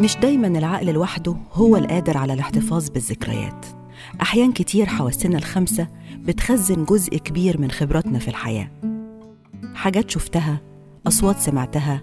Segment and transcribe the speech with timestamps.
[0.00, 3.66] مش دايما العقل لوحده هو القادر على الاحتفاظ بالذكريات.
[4.22, 8.70] أحيان كتير حواسنا الخمسة بتخزن جزء كبير من خبراتنا في الحياة.
[9.74, 10.60] حاجات شفتها
[11.06, 12.00] أصوات سمعتها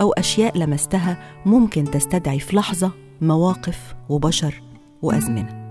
[0.00, 4.62] أو أشياء لمستها ممكن تستدعي في لحظة مواقف وبشر
[5.02, 5.62] وأزمنة.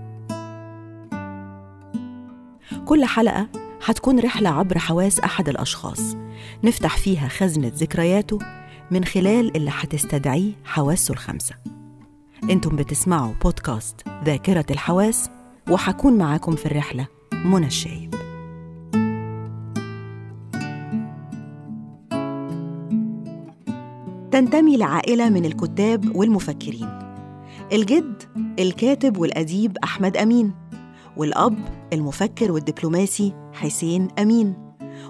[2.84, 3.48] كل حلقة
[3.84, 6.16] هتكون رحلة عبر حواس أحد الأشخاص.
[6.64, 8.38] نفتح فيها خزنة ذكرياته
[8.92, 11.54] من خلال اللي هتستدعيه حواسه الخمسة.
[12.50, 15.30] أنتم بتسمعوا بودكاست ذاكرة الحواس
[15.70, 17.06] وحكون معاكم في الرحلة
[17.44, 18.14] منى الشايب.
[24.30, 26.98] تنتمي لعائلة من الكتاب والمفكرين.
[27.72, 28.22] الجد
[28.58, 30.52] الكاتب والأديب أحمد أمين.
[31.16, 31.58] والأب
[31.92, 34.54] المفكر والدبلوماسي حسين أمين.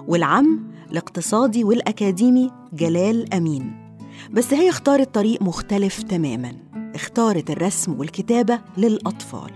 [0.07, 3.95] والعم الاقتصادي والأكاديمي جلال أمين.
[4.31, 6.53] بس هي اختارت طريق مختلف تماما.
[6.95, 9.51] اختارت الرسم والكتابة للأطفال.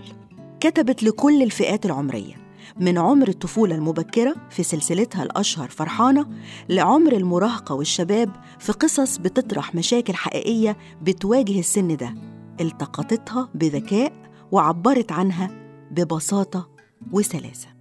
[0.60, 2.34] كتبت لكل الفئات العمرية
[2.80, 6.26] من عمر الطفولة المبكرة في سلسلتها الأشهر فرحانة
[6.68, 12.14] لعمر المراهقة والشباب في قصص بتطرح مشاكل حقيقية بتواجه السن ده.
[12.60, 14.12] التقطتها بذكاء
[14.52, 15.50] وعبرت عنها
[15.90, 16.68] ببساطة
[17.12, 17.77] وسلاسة.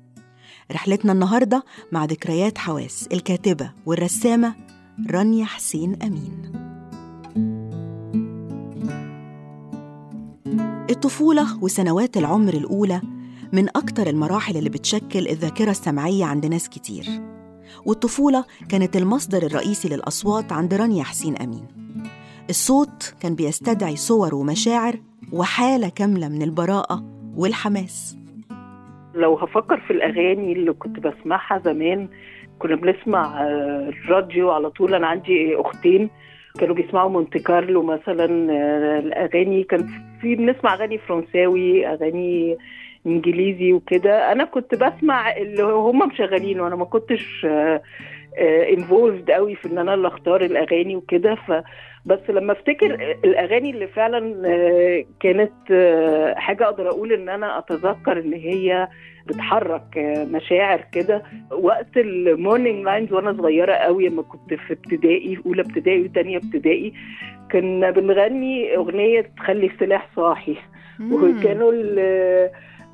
[0.71, 4.55] رحلتنا النهاردة مع ذكريات حواس الكاتبة والرسامة
[5.09, 6.51] رانيا حسين أمين.
[10.89, 13.01] الطفولة وسنوات العمر الأولى
[13.53, 17.21] من أكتر المراحل اللي بتشكل الذاكرة السمعية عند ناس كتير.
[17.85, 21.67] والطفولة كانت المصدر الرئيسي للأصوات عند رانيا حسين أمين.
[22.49, 25.01] الصوت كان بيستدعي صور ومشاعر
[25.31, 27.03] وحالة كاملة من البراءة
[27.35, 28.17] والحماس.
[29.17, 32.07] لو هفكر في الأغاني اللي كنت بسمعها زمان
[32.59, 34.95] كنا بنسمع الراديو على طول.
[34.95, 36.09] أنا عندي أختين
[36.59, 38.25] كانوا بيسمعوا مونte كارلو مثلا
[38.99, 39.87] الأغاني كان
[40.21, 42.57] في بنسمع أغاني فرنساوي أغاني
[43.05, 44.31] إنجليزي وكده.
[44.31, 47.47] أنا كنت بسمع اللي هم مشغلين وأنا ما كنتش
[48.73, 51.35] involved قوي في إن أنا اللي أختار الأغاني وكده.
[51.35, 51.51] ف
[52.05, 54.21] بس لما أفتكر الأغاني اللي فعلا
[55.19, 55.53] كانت
[56.37, 58.87] حاجة أقدر أقول إن أنا أتذكر إن هي
[59.27, 59.97] بتحرك
[60.31, 61.23] مشاعر كده.
[61.51, 66.93] وقت ال morning lines وأنا صغيرة قوي لما كنت في ابتدائي أولى ابتدائي وثانيه ابتدائي
[67.51, 70.55] كنا بنغني أغنية تخلي السلاح صاحي.
[71.11, 71.71] وكانوا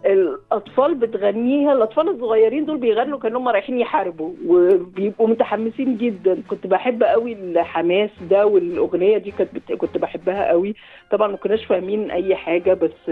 [0.06, 6.42] الأطفال بتغنيها الأطفال الصغيرين دول بيغنوا كأنهم رايحين يحاربوا وبيبقوا متحمسين جدا.
[6.48, 9.72] كنت بحب قوي الحماس ده والأغنية دي كانت بت...
[9.72, 10.76] كنت بحبها قوي.
[11.12, 13.12] طبعا ما كناش فاهمين أي حاجة بس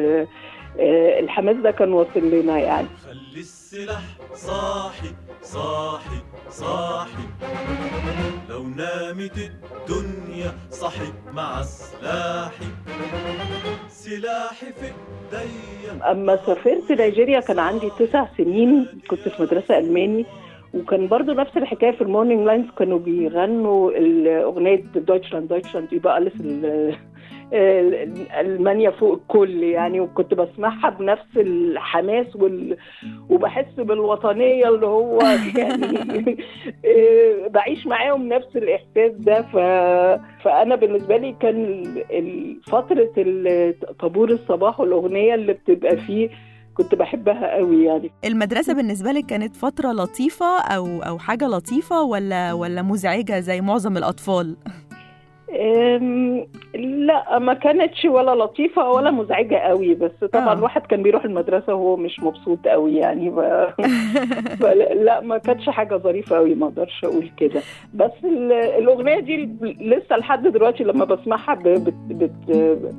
[1.20, 2.88] الحماس ده كان واصل لنا يعني.
[3.06, 4.04] خلي السلاح
[4.34, 6.20] صاحي صاحي
[6.50, 7.24] صاحي.
[8.50, 12.66] لو نامت الدنيا صحي مع سلاحي
[14.12, 14.92] سلاحي في
[16.12, 20.26] أما سافرت نيجيريا كان عندي تسع سنين كنت في مدرسة ألماني
[20.74, 26.34] وكان برضو نفس الحكاية في ال morning lines كانوا بيغنوا الأغنية Deutschland Deutschland über alles
[27.54, 32.78] المانيا فوق الكل يعني وكنت بسمعها بنفس الحماس وال...
[33.30, 35.20] وبحس بالوطنية اللي هو
[35.58, 36.38] يعني
[37.50, 39.56] بعيش معاهم نفس الإحساس ده ف...
[40.44, 41.84] فأنا بالنسبة لي كان
[42.68, 43.10] فترة
[44.00, 46.30] طابور الصباح والأغنية اللي بتبقى فيه
[46.74, 52.54] كنت بحبها قوي يعني المدرسة بالنسبة لك كانت فترة لطيفة أو أو حاجة لطيفة ولا
[52.54, 54.56] ولا مزعجة زي معظم الأطفال؟
[56.76, 61.98] لا ما كانتش ولا لطيفة ولا مزعجة قوي بس طبعا الواحد كان بيروح المدرسة وهو
[61.98, 63.40] مش مبسوط قوي يعني ب...
[64.96, 67.62] لا ما كانتش حاجة ظريفة قوي ما أقدرش أقول كده.
[67.94, 68.12] بس
[68.78, 69.50] الأغنية دي
[69.82, 71.64] لسه لحد دلوقتي لما بسمعها ب...
[71.64, 71.94] بت...
[72.10, 72.52] بت...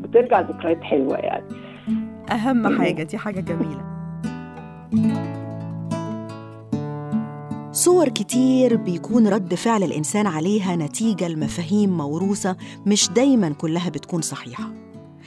[0.02, 1.44] بترجع ذكريات حلوة يعني.
[2.32, 3.82] أهم حاجة دي حاجة جميلة.
[7.82, 12.56] صور كتير بيكون رد فعل الإنسان عليها نتيجة لمفاهيم موروثة
[12.86, 14.72] مش دايما كلها بتكون صحيحة.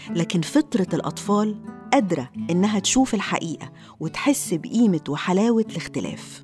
[0.09, 1.55] لكن فطرة الأطفال
[1.93, 6.43] قادرة إنها تشوف الحقيقة وتحس بقيمة وحلاوة الاختلاف.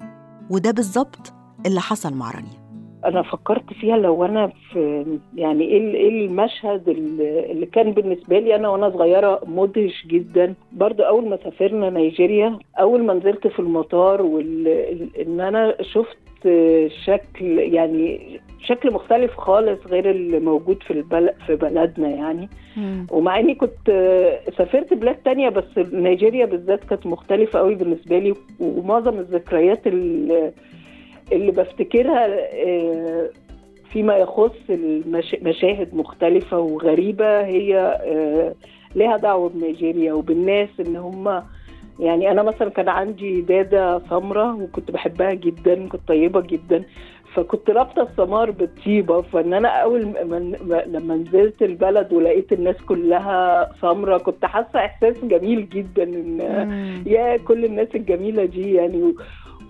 [0.50, 1.34] وده بالظبط
[1.66, 2.61] اللي حصل مع رانيا
[3.06, 5.06] أنا فكرت فيها لو أنا في
[5.36, 11.30] يعني إيه إيه المشهد اللي كان بالنسبة لي أنا وأنا صغيرة مدهش جدا برضو أول
[11.30, 16.18] ما سافرنا نيجيريا أول ما نزلت في المطار وان أنا شفت
[17.06, 23.07] شكل يعني شكل مختلف خالص غير اللي موجود في البلد في بلدنا يعني مم.
[23.12, 23.88] ومع إني كنت
[24.57, 30.51] سافرت بلاد تانية بس نيجيريا بالذات كانت مختلفة قوي بالنسبة لي ومعظم الذكريات اللي,
[31.31, 32.28] اللي بفتكرها
[33.92, 38.54] فيما يخص المشاهد مختلفة وغريبة هي آه،
[38.95, 41.44] لها دعوة بنيجيريا وبالناس إن هم
[42.00, 46.83] يعني أنا مثلا كان عندي دادة سمراء وكنت بحبها جدا كنت طيبة جدا
[47.34, 53.69] فكنت رابطة السمار بالطيبة فإن أنا أول ما ما- لما نزلت البلد ولقيت الناس كلها
[53.81, 56.38] سمراء كنت حاسة إحساس جميل جدا إن
[56.68, 57.04] مم.
[57.07, 59.13] يا كل الناس الجميلة دي يعني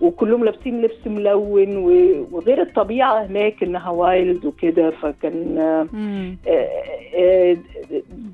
[0.02, 1.76] وكلهم لابسين لبس ملون
[2.32, 5.88] وغير الطبيعة هناك إنها وايلد وكده فكان آه،.
[7.16, 7.56] آه،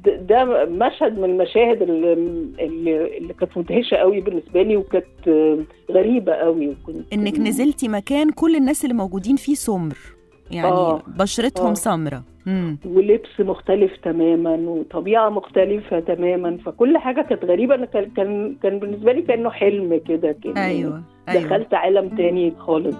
[0.04, 2.12] ده مشهد من المشاهد اللي,
[2.58, 5.58] اللي اللي كانت مدهشة قوي بالنسبة لي وكانت آه،
[5.90, 10.17] غريبة قوي وكنت إنك نزلتي مكان كل الناس اللي موجودين فيه سمر
[10.50, 11.02] يعني آه.
[11.06, 11.74] بشرتهم آه.
[11.74, 12.78] سمرة مم.
[12.84, 19.12] ولبس مختلف تماما وطبيعة مختلفة تماما فكل حاجة كانت غريبة أنا كان كان كان بالنسبة
[19.12, 22.96] لي كأنه حلم كده كان أيوه أيوه دخلت عالم تاني خالص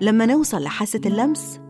[0.00, 1.60] لما نوصل لحاسة اللمس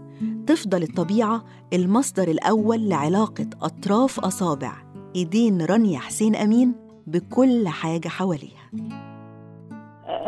[0.47, 4.73] تفضل الطبيعة المصدر الأول لعلاقة أطراف أصابع
[5.17, 6.75] إيدين رانيا حسين أمين
[7.07, 8.60] بكل حاجة حواليها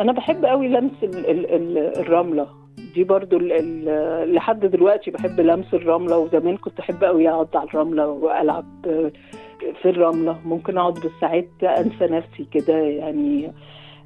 [0.03, 2.47] أنا بحب قوي لمس ال ال ال الرملة.
[2.95, 7.67] دي برضو ال ال لحد دلوقتي بحب لمس الرملة وزمان كنت أحب قوي أقعد على
[7.69, 8.65] الرملة وألعب
[9.81, 10.39] في الرملة.
[10.45, 13.51] ممكن أقعد بالساعات أنسى نفسي كده يعني.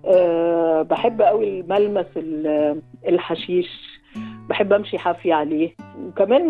[0.05, 3.97] أه بحب قوي الملمس ال- الحشيش.
[4.50, 5.75] بحب أمشي حافي عليه.
[6.07, 6.47] وكمان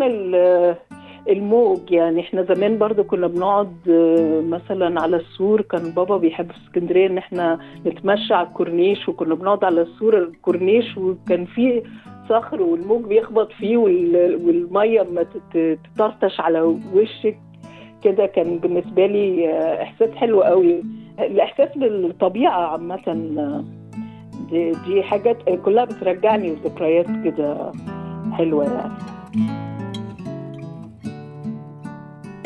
[1.28, 6.58] الموج يعني إحنا زمان برضو كنا بنقعد آه، مثلا على السور كان بابا بيحب في
[6.66, 11.82] اسكندرية إن إحنا نتمشى على الكورنيش وكنا بنقعد على السور الكورنيش وكان فيه
[12.28, 15.26] صخر والموج بيخبط فيه وال- والمية ما
[15.96, 16.60] تطرطش على
[16.94, 17.38] وشك.
[18.04, 20.82] كده كان بالنسبة لي آه، إحساس حلو قوي.
[21.18, 23.00] الإحساس بالطبيعة عامة
[23.38, 23.64] آه،
[24.50, 27.72] دي, دي حاجات كلها بترجعني لذكريات كده
[28.32, 28.92] حلوة يعني.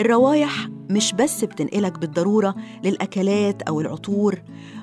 [0.00, 0.50] الروايح
[0.90, 2.54] مش بس بتنقلك بالضرورة
[2.84, 4.34] للأكلات أو العطور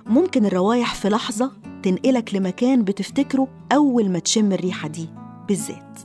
[0.08, 1.52] ممكن الروايح في لحظة
[1.84, 5.10] تنقلك لمكان بتفتكره أول ما تشم الريحة دي
[5.48, 6.00] بالذات.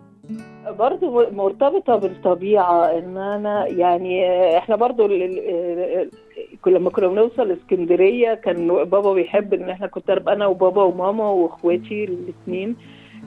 [0.78, 4.22] برضو مرتبطة بالطبيعة إن أنا يعني
[4.76, 6.10] برضو ال- ال-
[6.66, 12.04] ال- لما كنا بنوصل اسكندرية كان بابا بيحب إن إحنا كنت أنا وبابا وماما وإخواتي
[12.04, 12.76] الاثنين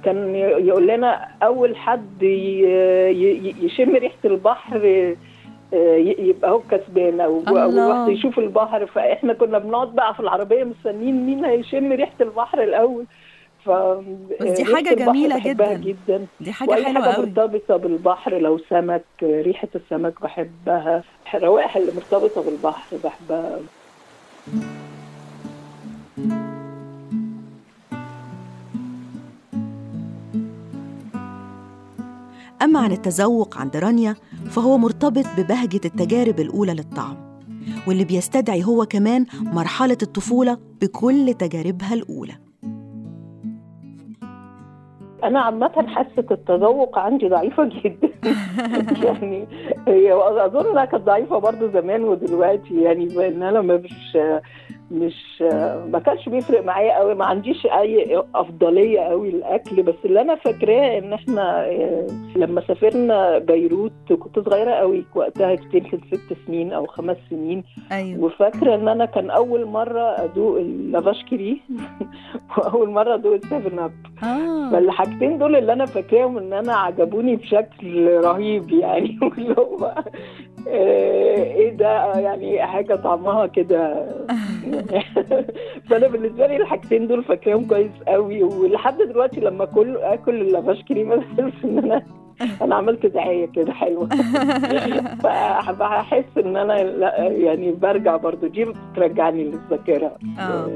[0.05, 5.15] كان يقول لنا أول حد ي- يشم ريحة البحر
[5.73, 7.87] يبقى هو كسبان أو اول الله.
[8.01, 8.85] واحد يشوف البحر.
[8.85, 13.05] فإحنا كنا بنقعد بقى في العربية مستنيين مين هيشم ريحة البحر الأول.
[13.65, 15.95] ف بس دي جميلة بحبها جداً.
[16.07, 16.25] جدا.
[16.39, 21.03] دي حاجة وأي حلوة حاجة مرتبطة بالبحر لو سمك ريحة السمك بحبها.
[21.33, 23.59] الروائح اللي مرتبطة بالبحر بحبها.
[32.61, 34.15] أما عن التذوق عند رانيا
[34.49, 37.27] فهو مرتبط ببهجة التجارب الأولى للطعم
[37.87, 42.33] واللي بيستدعي هو كمان مرحلة الطفولة بكل تجاربها الأولى.
[45.23, 48.09] أنا عامة حاسة التذوق عندي ضعيفة جدا.
[49.05, 49.47] يعني
[49.87, 50.13] هي
[50.45, 54.17] أظن إنها كانت ضعيفة برضو زمان ودلوقتي يعني بان أنا مش
[54.91, 55.41] مش
[55.91, 60.97] ما كانش بيفرق معايا قوي ما عنديش أي أفضلية قوي الاكل بس اللي أنا فاكراه
[60.97, 66.85] إن إحنا آه، لما سافرنا بيروت كنت صغيرة قوي وقتها كنت يمكن ست سنين أو
[66.85, 67.63] خمس سنين.
[67.91, 68.23] أيوة.
[68.23, 71.61] وفاكرة إن أنا كان أول مرة أدوق اللافاشكري
[72.57, 73.91] وأول مرة أدوق السيفن أب.
[74.23, 74.69] آه.
[74.71, 79.19] فالحاجتين دول اللي أنا فاكراهم إن أنا عجبوني بشكل رهيب يعني.
[79.23, 79.93] واللي هو
[80.67, 84.05] آه، إيه ده؟ يعني حاجة طعمها كده.
[85.89, 91.65] فانا بالنسبة لي الحاجتين دول فاكراهم كويس قوي ولحد دلوقتي لما كل اكل اللافاشكري بحس
[91.65, 92.03] إن أنا
[92.61, 94.09] أنا عملت دعاية كده حلوة.
[95.23, 96.81] فبحس إن أنا
[97.29, 100.17] يعني برجع برضو دي بترجعني للذاكرة.
[100.39, 100.41] آه.
[100.41, 100.69] آه،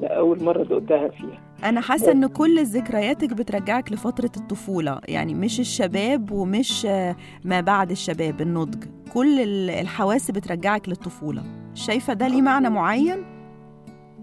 [0.00, 1.40] لأول مرة دقتها فيها.
[1.68, 5.00] أنا حاسة إن كل ذكرياتك بترجعك لفترة الطفولة.
[5.08, 8.84] يعني مش الشباب ومش آه، ما بعد الشباب النضج.
[9.14, 11.42] كل ال- الحواس بترجعك للطفولة.
[11.74, 13.24] شايفة ده ليه معنى معين؟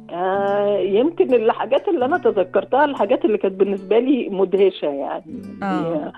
[0.09, 5.41] آه يمكن الحاجات اللي أنا تذكرتها الحاجات اللي كانت بالنسبة لي مدهشة يعني.
[5.63, 5.65] آه.
[5.95, 6.11] هي-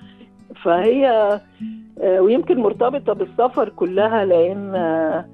[0.64, 1.08] فهي
[2.02, 5.26] آه ويمكن مرتبطة بالسفر كلها لأن آه،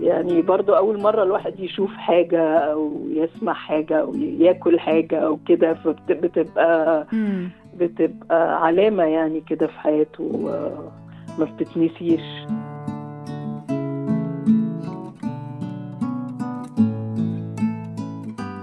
[0.00, 5.74] يعني برضو أول مرة الواحد يشوف حاجة أو يسمع حاجة أو ياكل حاجة أو كده
[5.74, 7.06] فبتبقى.
[7.76, 10.24] بتبقى علامة يعني كده في حياته
[11.38, 12.20] ما بتتنسيش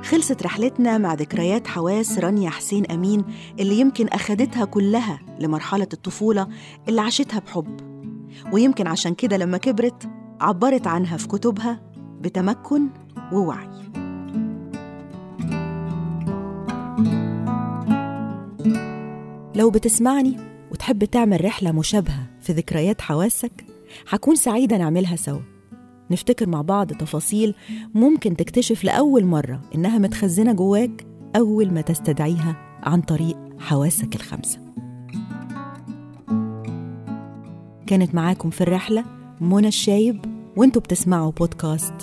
[0.04, 3.26] خلصت رحلتنا مع ذكريات حواس رانيا حسين أمين
[3.60, 6.48] اللي يمكن أخدتها كلها لمرحلة الطفولة
[6.90, 7.78] اللي عاشتها بحب
[8.54, 10.10] ويمكن عشان كده لما كبرت
[10.41, 11.79] عبرت عنها في كتبها
[12.22, 12.88] بتمكن
[13.34, 13.69] ووعي.
[19.55, 20.38] لو بتسمعني
[20.72, 23.65] وتحب تعمل رحلة مشابهة في ذكريات حواسك
[24.10, 25.39] هكون سعيدة نعملها سوا.
[26.12, 27.55] نفتكر مع بعض تفاصيل
[27.93, 31.05] ممكن تكتشف لأول مرة إنها متخزنة جواك
[31.36, 34.60] أول ما تستدعيها عن طريق حواسك الخمسة.
[37.88, 40.25] كانت معاكم في الرحلة منى الشايب
[40.58, 41.93] وانتوا بتسمعوا بودكاست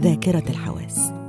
[0.00, 1.21] ذاكرة الحواس.